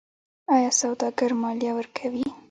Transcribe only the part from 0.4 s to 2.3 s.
آیا سوداګر مالیه ورکوي؟